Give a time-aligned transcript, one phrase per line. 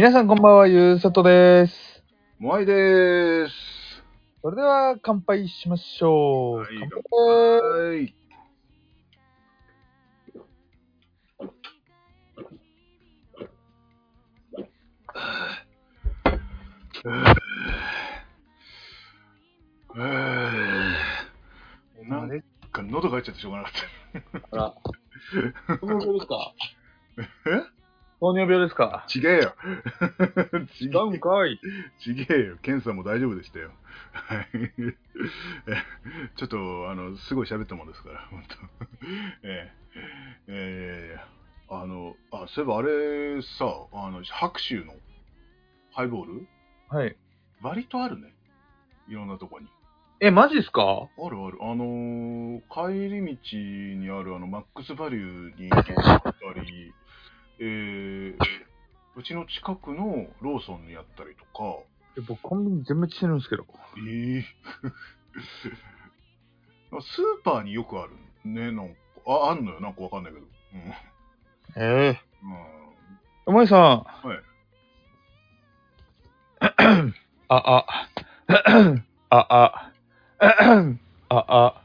[0.00, 2.02] 皆さんこんばんは、ゆうさとです。
[2.38, 4.02] もあいでーす。
[4.40, 6.58] それでは乾杯しましょう。
[6.60, 8.14] はい乾杯
[19.94, 20.54] は
[22.00, 22.08] い。
[22.08, 22.40] なん
[22.72, 23.72] か喉が入っちゃってしょうがなかっ
[24.40, 24.46] た。
[24.52, 24.74] あら。
[25.78, 26.54] 糖尿病ですか？
[27.18, 27.69] え？
[28.20, 29.04] 糖尿病ですか？
[29.08, 29.54] ちげえよ。
[30.78, 31.58] ちげえんかい。
[32.00, 32.58] ちげえよ。
[32.60, 33.70] 検査も大丈夫でしたよ。
[34.12, 34.46] はい。
[34.52, 34.94] え
[36.36, 38.56] ちょっと、あの、すごい喋ったもんですから、本当
[39.44, 39.72] え
[40.48, 41.20] えええ
[41.70, 44.92] あの、あ、そういえばあれさ、あの、白州の
[45.92, 46.46] ハイボール？
[46.90, 47.16] はい。
[47.62, 48.34] 割とあるね。
[49.08, 49.66] いろんなとこに。
[50.20, 50.82] え、マジですか？
[50.82, 51.58] あるある。
[51.62, 55.92] あのー帰り道にあるあの、マックスバリューにあった
[56.60, 56.92] り、
[57.60, 58.36] えー、
[59.16, 61.78] うちの近くのローソンにあったりとか、
[62.16, 63.66] え僕コンビニ全滅してるんですけど。
[64.08, 64.44] ええ
[67.00, 68.12] スーパーによくある
[68.44, 68.94] ね、なんか。
[69.26, 70.46] あ、あんのよ、なんかわかんないけど。
[71.76, 72.52] ええうん。
[72.52, 72.80] うん
[73.46, 73.80] お前さん。
[73.80, 74.38] はい。
[76.60, 77.86] あ、あ。
[79.30, 79.92] あ、あ。
[81.28, 81.82] あ、あ。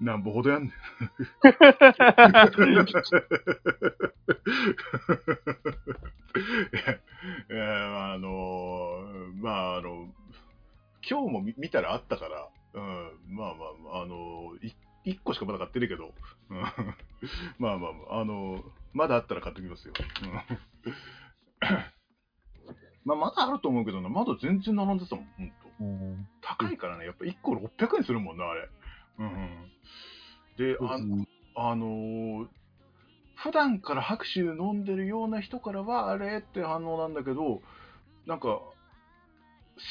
[0.00, 0.70] なんぼほどやんねん。
[7.50, 10.08] いやあのーまあ、あの、
[11.08, 14.74] 今日も見見たらあったから、うん、まあまあまあ、あのい
[15.10, 16.12] 1個しかまだ買ってるけど、
[16.50, 16.58] うん
[17.58, 19.94] まあまあまあ、あのまだあったら買ってきますよ。
[20.22, 20.32] うん
[23.06, 25.54] まあ、まだあると思うけどな、まだ全然並んでたもん、ほんと。
[25.80, 28.68] うん高いからね、やっぱ1個600円するもんな、あれ。
[29.18, 29.72] うん、
[30.56, 32.48] で、ああのー
[33.36, 36.38] 普段から拍手飲んでるような人からは、あれ？
[36.38, 37.60] って反応なんだけど、
[38.26, 38.60] なんか、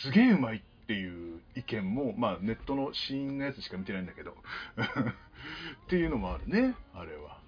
[0.04, 4.32] すげえうまいっていう意見も、まあネットのシーンのやつしか見てないんだけど、
[5.86, 7.40] っていうのもあるね、あれは。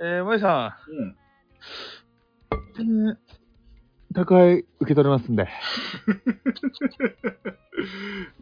[0.00, 0.78] えー、お前さ
[2.78, 3.10] うん。
[3.10, 3.18] ん。
[4.16, 5.46] 高い受け取れますんで。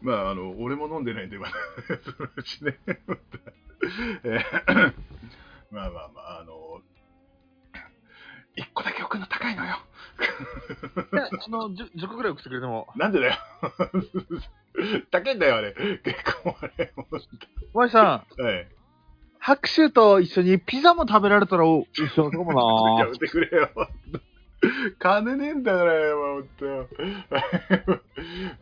[0.01, 1.49] まあ、あの、俺も飲んでないんで、まあ、
[2.01, 2.79] そのうちね。
[4.23, 4.93] えー
[5.71, 6.81] まあまあまあ、あの、
[8.55, 9.79] 一個だけ置くの高いのよ。
[10.93, 10.97] あ
[11.49, 12.87] の、10, 10個ぐらい送ってくれても。
[12.95, 13.33] なんでだよ。
[15.11, 15.73] 高いんだよ、あれ。
[15.73, 15.99] 結
[16.41, 16.93] 構あれ。
[17.73, 18.41] お前さん。
[18.41, 18.65] はい。
[19.39, 22.53] 拍手と一緒にピザも食べられたらお一緒のとこも
[22.97, 23.69] なやめてくれよ。
[24.99, 26.89] 金ねえんだからよ、ほんと。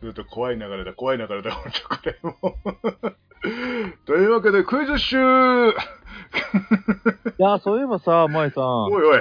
[0.02, 2.58] ずっと怖い流れだ、怖い流れだ、ほんと、これも。
[4.06, 5.16] というわけで、クイズ集
[7.38, 8.64] いや、そういえばさ、前さん。
[8.64, 9.20] おいおい。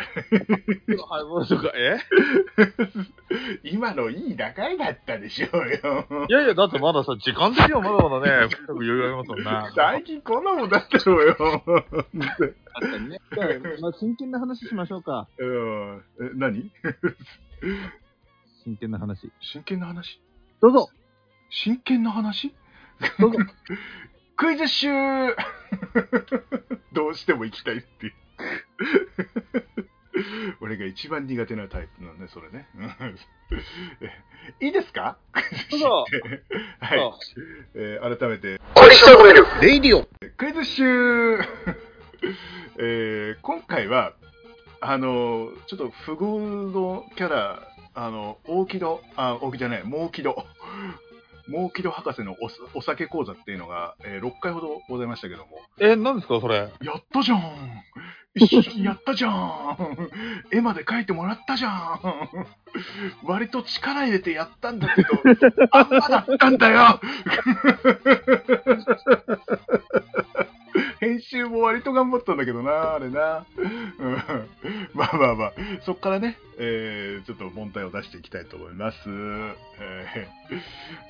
[1.48, 1.98] とか、え
[3.64, 6.26] 今のいい長いだったでしょうよ。
[6.30, 9.72] いやいや、だってまださ、時間的にはまだまだね、余裕ありますもんな。
[9.76, 11.36] 最近こんなもんだったろうよ。
[11.36, 13.20] 確かにね。
[13.82, 15.28] まあ、真剣な話しましょうか。
[15.38, 16.72] うんえ何？
[18.64, 19.32] 真剣な話。
[19.42, 20.22] 真剣な話？
[20.62, 20.90] どうぞ
[21.50, 22.54] 真剣な話？
[23.20, 23.40] どうぞ
[24.36, 24.88] クイズ集
[26.94, 28.14] どうしても行きたいっていう。
[30.62, 32.68] 俺が一番苦手なタイプなんね、それね。
[34.62, 35.18] いいですか？
[35.72, 36.06] どうぞ。
[36.80, 37.00] はい、
[37.76, 38.60] えー改めて、
[39.62, 40.08] レイディオ。
[40.38, 41.40] クイズ集、
[42.78, 44.14] えー今回は、
[44.82, 50.46] あの、ちょっと不遇のキャラ、あの、大木戸、あ、大木じゃない、猛木戸。
[51.48, 52.36] 猛木戸博士の
[52.74, 55.50] おお酒講座っていうのが、えー6回ほどございましたけども、
[55.80, 56.56] え、何ですか、それ？
[56.82, 57.42] やったじゃん。
[58.36, 59.78] 一緒にやったじゃん。
[60.52, 62.00] 絵まで描いてもらったじゃん。
[63.26, 65.10] 割と力入れてやったんだけど、
[65.72, 67.00] あんまだったんだよ。
[71.00, 73.46] 編集も割と頑張ったんだけどな、あれな。
[74.00, 74.16] うん。
[74.96, 75.54] まあまあまあ、
[75.86, 78.98] そっからね、えーちょっと問題を出していきたいと思います。
[79.08, 80.28] えー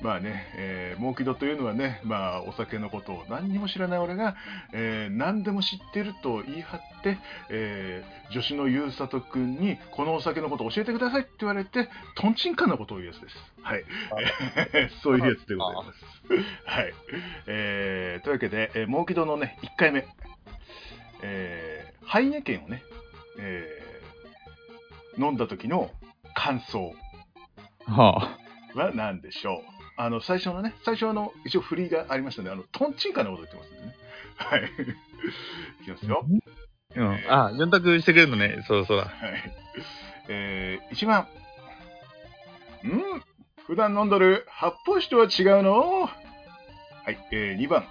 [0.00, 4.36] まあね、えー、モーキドというのはね、まあ、お酒のことを何にも知らない俺が、
[4.72, 7.18] えー何でも知ってると言い張って、
[7.50, 13.36] えー助手のゆうさとくんに、このお酒のことを教えてくださいって言われて、とんちんかんなことを言うやつです。
[13.62, 13.84] はい。
[15.02, 16.04] そういうやつでございます。
[16.64, 16.94] はい。
[17.46, 20.06] えーというわけで、えー、モーキドのね、1回目、
[21.22, 22.82] えーハイネケンをね、
[23.38, 23.83] えー
[25.18, 25.90] 飲んだ時の
[26.34, 26.94] 感想
[27.86, 28.38] は
[28.74, 29.62] は何でしょう？
[29.96, 33.94] あの、最初のね、最初の一応振りがありましたので、あの、トンチンカンなこと言ってますんでね。
[34.36, 34.62] はい。
[35.82, 36.26] いきますよ。
[36.96, 37.24] うん。
[37.28, 38.64] あ、選択してくれるのね。
[38.66, 39.04] そうそうだ。
[39.04, 39.52] はい。
[40.28, 41.22] えー、1番。
[41.22, 41.28] ん
[43.66, 46.06] 普段飲んどる発泡酒とは違うの？
[46.06, 46.10] は
[47.10, 47.86] い、えー、2番。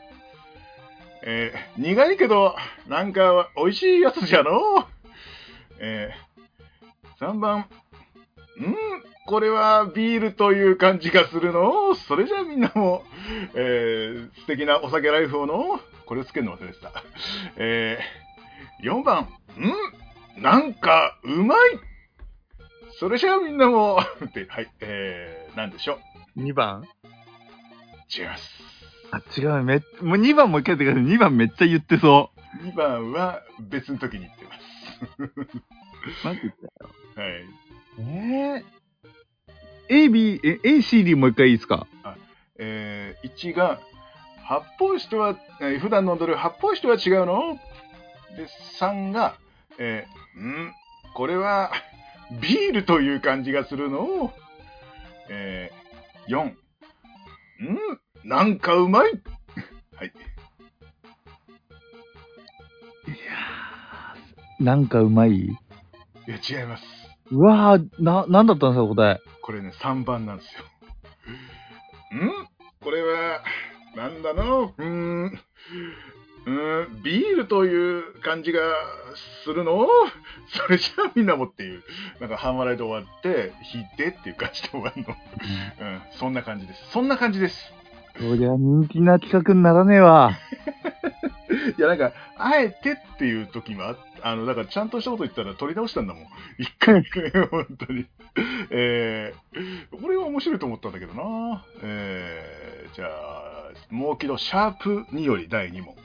[1.25, 2.53] えー、苦いけど、
[2.87, 4.51] なんか美味しいやつじゃの？
[5.79, 6.32] えー、
[7.23, 7.59] 3番。
[7.59, 7.65] ん？
[9.25, 11.95] これはビールという感じがするの？
[11.95, 13.03] それじゃあみんなも、
[13.55, 16.91] えー、素敵なお酒ライフをのこれをつけるの忘れてた。
[17.55, 19.29] えー、4番。
[20.37, 21.59] んなんかうまい
[22.99, 25.99] それじゃあみんなも、って、はい、えー、なんでしょ
[26.35, 26.83] う？2番？
[28.15, 28.49] 違います。
[29.11, 29.63] あ、違う。
[29.63, 31.15] めっもう2番もう一回言ってください。
[31.15, 32.31] 2番めっちゃ言ってそ
[32.63, 35.82] 2番は別の時に言ってます。
[36.05, 36.11] う。
[36.27, 36.49] マジで
[37.15, 37.45] はい。
[37.99, 41.87] えー、A、B、え A、C、D もう一回いいですか？
[42.59, 43.79] えー、1が、
[44.43, 47.59] 発泡酒とは、えー普段飲んでる発泡酒とは違うの？
[48.37, 48.47] で、
[48.79, 49.35] 3が、
[49.77, 50.73] えー、ん？
[51.13, 51.71] これは、
[52.41, 54.33] ビールという感じがするの？
[55.29, 56.55] えー、4、ん？
[58.23, 59.11] なんかうまい！
[59.95, 60.07] はい。
[63.07, 65.57] いやーなんかうまい？
[66.27, 66.83] いや、違います。
[67.31, 69.19] うわー、な、なんだったんですか、答え。
[69.41, 70.63] これね、3番なんですよ。
[72.15, 72.47] ん？
[72.81, 73.41] これは、
[73.95, 74.73] なんだの？
[74.77, 75.39] うーん？
[76.45, 78.59] うーん、ビールという感じが
[79.43, 79.87] するの？
[80.49, 81.83] それじゃあみんなもっていう、
[82.19, 85.07] なんか半笑いで終わって、引いてっていう感じで終わるの。
[85.09, 86.91] うん、そんな感じです。
[86.91, 87.73] そんな感じです。
[88.17, 90.37] そりゃ人気な企画にならねえわ。
[91.77, 96.23] いや、なんか、あえてっていう時もあっあの、だからちゃんとしたこと言ったら取り直したんだもん。
[96.57, 97.03] 一回、
[97.51, 98.05] 本当に。
[98.71, 101.65] えー、これは面白いと思ったんだけどな。
[101.83, 105.95] えー、じゃあ、もう一度、シャープ2より第2問。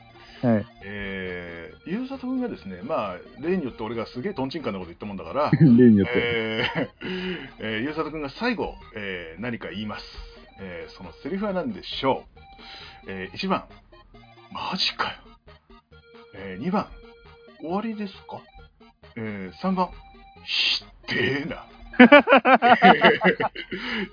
[0.43, 0.67] はい。
[0.85, 6.13] えー、ゆうさとくんがですね、まあ、例によって俺がすげえトンチンカンなこと言ったもんだから、 例によって。
[6.17, 6.89] えー
[7.61, 10.38] えー、ゆうさとくんが最後、えー何か言います。
[10.61, 12.25] えーそのセリフは何でしょ
[13.07, 13.65] う、え1番、
[14.53, 15.13] マジかよ。
[16.35, 16.89] え2番、
[17.61, 18.41] 終わりですか、
[19.17, 19.91] え3番、
[20.45, 21.65] ひってえな。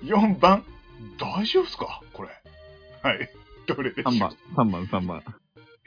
[0.04, 0.64] 4番、
[1.20, 2.02] 大丈夫ですか？
[2.14, 2.30] これ。
[3.04, 3.30] はい。
[3.68, 5.24] どれでしょう？3番、3番、3番。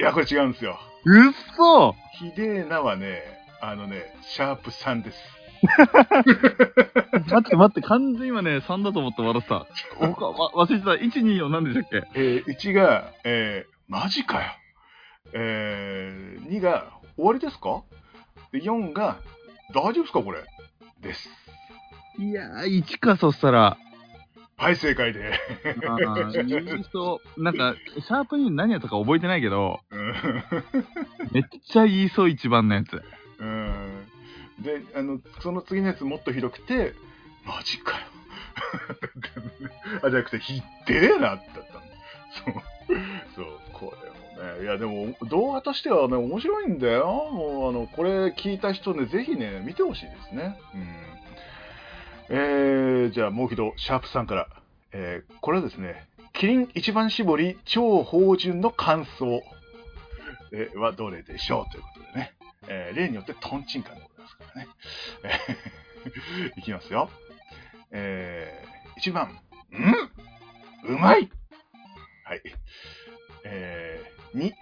[0.01, 0.79] いや、これ違うんですよ。
[1.05, 3.23] うっそひでえなはね、
[3.61, 5.19] あのね、シャープ3です。
[7.31, 9.67] 待って待って、完全に今ね、3だと思って笑ってた。
[10.01, 10.91] おかわ忘れてた。
[10.93, 12.09] 1、2、4、何でしたっけ？
[12.15, 14.51] えー1が、えーマジかよ。
[15.33, 17.83] えー2が、終わりですか？
[18.53, 19.17] で ?4 が、
[19.75, 20.39] 大丈夫ですかこれ？
[21.01, 21.29] です。
[22.19, 23.77] いやー、1か、そしたら。
[24.61, 25.33] はい、正解で。
[25.87, 27.43] あー言いそう。
[27.43, 30.15] なんか、シャープに何やったか覚えてないけど、うん
[31.31, 33.01] めっちゃ言いそう、一番のやつ。
[34.61, 36.95] で、あの、その次のやつもっとひどくて、
[37.45, 37.99] マジかよ。
[40.03, 41.81] あ、じゃなくて、ひってえなってだったの。
[42.55, 42.63] そう。
[43.37, 44.63] そう、これもね。
[44.63, 47.31] いや、でも、動画としてはね、面白いんだよ。
[47.33, 50.59] もう、あの、これ聞いた人ね、ぜひね、見てほしいですね。
[50.75, 51.09] うん。
[52.31, 54.49] えー、じゃあもう一度、シャープさんから。
[54.93, 59.43] えー、これはですね、キリン一番搾り超芳醇の感想
[60.77, 61.71] はどれでしょう？
[61.71, 62.33] ということでね。
[62.69, 63.97] えー例によってトンチンカン
[64.29, 64.69] ますからね。
[65.25, 65.31] え
[66.57, 67.11] ーいきますよ。
[67.91, 69.33] えー、1番、ん
[70.85, 71.31] うまい
[72.25, 72.43] はい。
[73.45, 74.53] えー、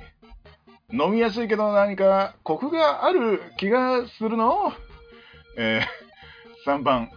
[0.90, 4.72] 2、飲みやすいけど何かコクがある気がするの？
[5.56, 7.10] えー、3番、ん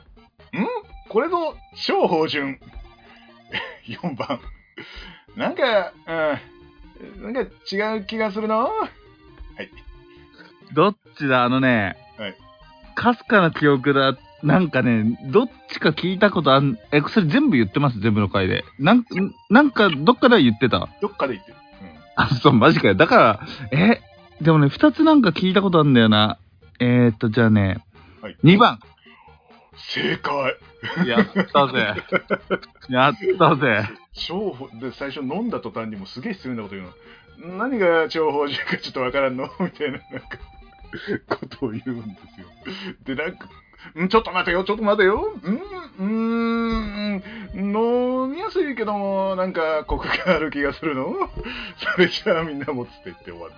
[1.09, 2.59] これぞ超芳醇。
[3.87, 4.39] 4番、
[5.35, 8.65] なんか、うん、なんか違う気がするの？
[8.65, 8.89] は
[9.61, 9.69] い。
[10.73, 11.43] どっちだ？
[11.43, 12.35] あのね、はい
[12.95, 14.17] かすかな記憶だ。
[14.43, 18.63] なんかね、どっちか聞いたことあん、え、それ全部言ってます全部の回で。
[18.77, 19.05] なん
[19.49, 20.89] なんか、どっかでは言ってた。
[21.01, 21.57] どっかで言ってる。
[22.15, 22.95] あ、そう、マジかよ。
[22.95, 23.15] だか
[23.71, 24.01] ら、え、
[24.41, 26.37] でもね、二つなんか聞いたことあるんだよな。
[26.79, 27.83] えー、っと、じゃあね、
[28.21, 28.79] はい2番。
[29.93, 30.55] 正解
[31.05, 31.95] やったぜ。
[32.89, 33.89] やったぜ。
[34.13, 39.49] 超ほで最初飲んだ途端にもすげえ失礼なこと言うの何が超芳醇かちょっとわからんの？
[39.59, 40.37] みたいななんか
[41.29, 42.03] ことを言うんで
[42.35, 42.47] すよ。
[43.05, 43.47] でなんか
[43.99, 45.17] んちょっと待てよちょっと待てよ。
[45.19, 45.23] ん
[45.99, 47.23] うーん。
[47.55, 51.13] 飲みやすいけどもなんかコクがある気がするの？
[51.95, 53.53] それじゃあみんなもつって言って終わる。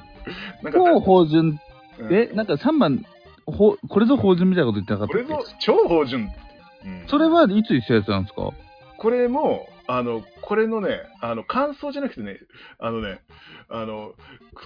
[0.63, 1.59] なんか超芳醇
[1.99, 2.13] うん。
[2.13, 3.03] え、なんか3番、
[3.45, 6.29] ほこれぞ芳醇みたいなこと言ってなかったこれぞ超芳醇、
[6.85, 7.03] うん。
[7.07, 8.49] それはいつ言ったやつなんですか？
[8.97, 12.39] これもあの、これのね、あの、感想じゃなくてね、
[12.79, 13.19] あのね、
[13.67, 14.13] あの、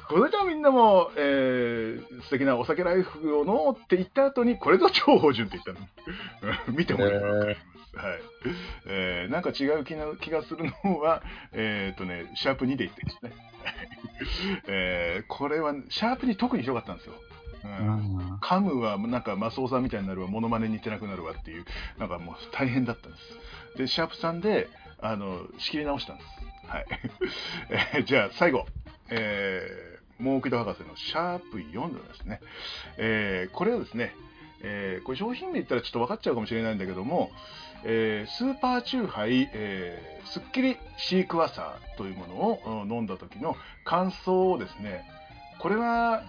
[0.08, 6.70] これじゃあみんなも、えー、素敵なお酒ライフをのって言った後に、これぞ超芳醇って言ったの。
[6.78, 8.06] 見てもらえばわかります。
[8.06, 8.20] はい。
[8.86, 13.32] えー、なんか違う気な気がするのは、えっ、とね、シャープ2で言ってるんですね。
[13.32, 17.14] はいえー、これは、シャープ2特にひどかったんですよ。
[17.64, 21.66] うんカムはなんかマスオさんみたいになるわ、モノマネ似てなくなるわっていう、
[21.98, 23.78] なんかもう大変だったんです。
[23.78, 24.70] で、シャープ3で、
[25.02, 26.30] あの、仕切り直したんです。
[26.68, 28.06] はい。
[28.06, 28.66] じゃあ、最後。
[29.10, 32.42] えー、モーキド博士のシャープ4でですね。
[32.98, 34.16] えーこれはですね、
[34.64, 37.30] えーこれ商品名言ったらちょっと分かっちゃうかもしれないんだけども、
[37.84, 45.06] えースーパーチューハイ、えー、すっきりシークワーサーというものを飲んだ時の感想をですね、
[45.60, 46.24] これは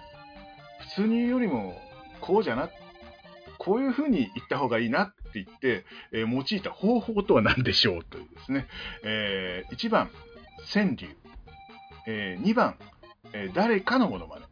[0.81, 1.81] 普通に言うよりも
[2.21, 2.86] こうじゃなって、
[3.67, 5.83] こういうふうに言った方がいいなって言って、
[6.13, 8.65] えー用いた方法とは何でしょうというですね、
[9.03, 10.09] え1番、
[10.73, 11.09] 川柳、
[12.07, 12.75] え2番、
[13.33, 14.43] えー誰かのものまね、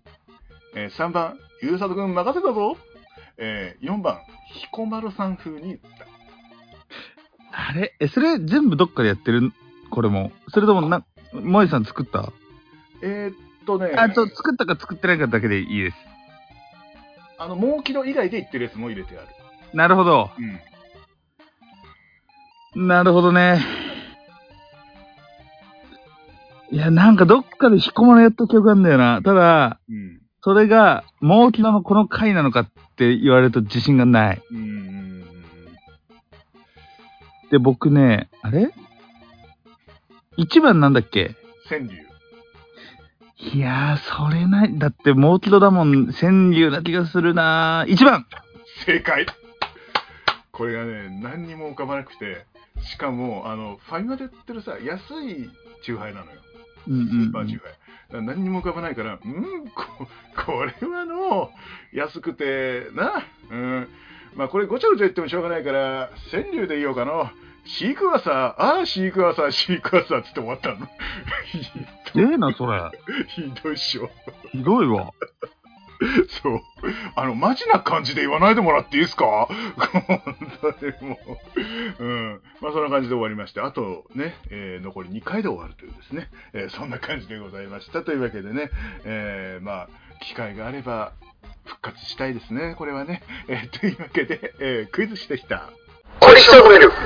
[0.75, 2.77] え3番、ゆうさとくん任せたぞ、
[3.37, 4.19] え4番、
[4.53, 7.69] 彦丸さん風に言った。
[7.69, 7.93] あれ？
[8.01, 9.53] え、それ全部どっかでやってる？
[9.91, 10.33] これも。
[10.49, 12.33] それともな、萌えさん作った？
[13.01, 15.97] えーっとね、あと、作ったか作ってないかだけでいいです。
[17.37, 19.27] あの、もう一度以外で言ってるやつも入れてある。
[19.73, 20.31] なるほど。
[22.75, 22.87] うん。
[22.87, 23.61] なるほどね。
[26.71, 29.21] いや、なんかどっかで引こまのやった記憶あるんだよな。
[29.23, 30.21] ただ、うん。
[30.41, 34.41] それが、もう昨日のこの回なのかって言われると自信がない。
[34.51, 34.85] うん
[37.51, 38.71] で、僕ね、あれ？
[40.35, 41.35] 一番なんだっけ？
[41.69, 42.04] 川柳。
[43.37, 44.77] いやー、それない。
[44.79, 48.25] だって、もう一度だもん、川柳な気がするな一番
[48.85, 49.25] 正解
[50.51, 52.45] これがね、何にも浮かばなくて、
[52.81, 55.49] しかも、あの、ファミマで売ってるさ、安い
[55.83, 56.39] チューハイなのよ。
[56.85, 57.71] スーパーチューハイ。
[57.71, 57.77] だか
[58.17, 60.07] ら何にも浮かばないから、うん、こ
[60.45, 61.51] これはの、
[61.91, 63.87] 安くて、な、うん。
[64.35, 67.33] まあこれごちゃごちゃ言ってもしょうがないから、川柳で言おうかな。
[67.65, 70.87] シークワーサー、ああ、シークワーサー、シークワーサーっつって終わったの。
[72.21, 72.81] ええな、それ。
[73.27, 74.09] ひどいっしょ。
[74.51, 75.11] ひどいわ。
[76.43, 76.59] そう。
[77.15, 79.47] あの、マジな感じで言わないでもらっていいですか？
[79.77, 81.17] 本当にも
[81.99, 82.03] う。
[82.03, 82.41] うん。
[82.61, 88.01] まあ、そんな感じで終わりまして、あとね、えー残り2回で終わるというですね、えーそんな感じでございました。
[88.03, 88.69] というわけでね、
[89.05, 89.89] えーまあ、
[90.21, 91.13] 機会があれば、
[91.65, 93.23] 復活したいですね、これはね。
[93.47, 95.69] えーというわけで、えークイズしてきた。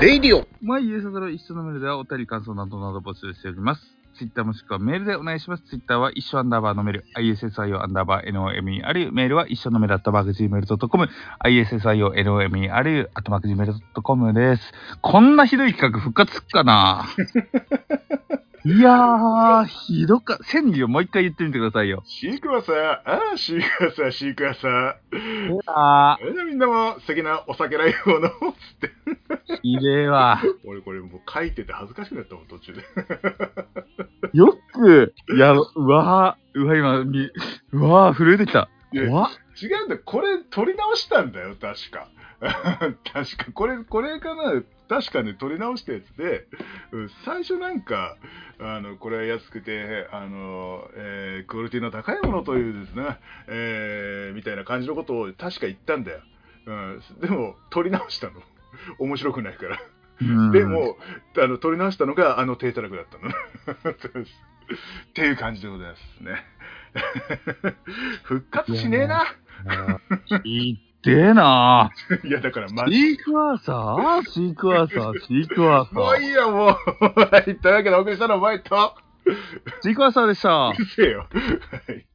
[0.02, 3.82] レイディオまあ、ゆうさとの一緒のメールではお便り感想などなど募集しております。
[4.20, 5.64] ツイッターもしくはメールでお願いします。
[5.64, 11.10] ツイッターは一緒アンダーバーのメール、ISSIO アンダーバー NOME あるいはメールは一緒のメールアットマーク Gmail.com、
[11.46, 14.74] ISSIO NOME あるいはアットマーク Gmail.com です。
[15.00, 17.06] こんなひどい企画復活すっかな
[18.70, 22.04] いやー、ひどか、川柳をもう一回言ってみてくださいよ。
[22.06, 25.58] シークワーサー、ああ、シークワーサー、シークワーサー。
[25.66, 28.92] あそれではみんなも素敵なお酒ライフを飲もうっつって。
[29.54, 30.40] ー、ひでえわ。
[30.68, 32.84] 俺これもう書いてて恥ずかしくなったもん、途中で。
[34.34, 37.28] よく、やろ、うわー、うわ、今、み
[37.72, 38.70] うわー、震えてきた。
[38.92, 40.02] いや怖っ違うんだよ。
[40.06, 42.08] これ撮り直したんだよ、確か。
[43.12, 46.48] 確か、これ、これかな確かね、撮り直したやつで、
[46.92, 48.18] うん最初なんか、
[48.60, 56.22] あの、これは安くて、あの、えークオリティの高いものというですね、えーみたいな感じのことを確か言ったんだよ。
[56.66, 58.42] うん、でも、撮り直したの。
[58.98, 59.80] 面白くないから。
[60.22, 60.98] うんでも、
[61.38, 63.30] あの、撮り直したのがあの低たらくだったの。
[63.30, 66.46] っていう感じでございますね。
[68.24, 69.26] 復活しねえな。
[70.44, 72.28] い ってえなぁ。
[72.28, 74.30] いや、だから、まシークワーサー？
[74.30, 76.04] シークワーサーシークワーサー。
[76.04, 76.70] もういいよ、もう。
[76.70, 78.96] はい、というわけでお送りしたのは、お前と、
[79.82, 80.78] シークワーサーでしたう。
[80.78, 81.20] るせえよ。
[81.20, 82.06] はい